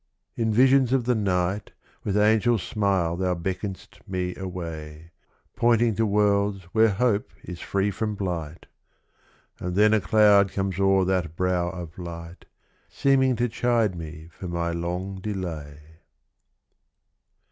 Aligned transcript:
In 0.35 0.51
visions 0.51 0.93
of 0.93 1.03
the 1.03 1.13
night 1.13 1.73
With 2.03 2.17
angel 2.17 2.57
smile 2.57 3.15
thou 3.15 3.35
beckon'st 3.35 3.99
me 4.07 4.33
away, 4.35 5.11
Pointing 5.55 5.93
to 5.93 6.07
worlds 6.07 6.63
where 6.71 6.89
hope 6.89 7.29
is 7.43 7.59
free 7.59 7.91
from 7.91 8.15
blight; 8.15 8.65
And 9.59 9.75
then 9.75 9.93
a 9.93 10.01
cloud 10.01 10.51
comes 10.51 10.79
o'er 10.79 11.05
that 11.05 11.35
brow 11.35 11.69
of 11.69 11.99
light, 11.99 12.45
Seeming 12.89 13.35
to 13.35 13.47
chide 13.47 13.93
me 13.95 14.27
for 14.31 14.47
my 14.47 14.71
long 14.71 15.17
delay. 15.21 15.99